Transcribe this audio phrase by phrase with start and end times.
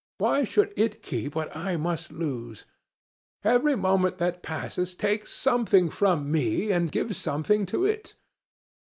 [0.17, 2.65] Why should it keep what I must lose?
[3.43, 8.15] Every moment that passes takes something from me and gives something to it.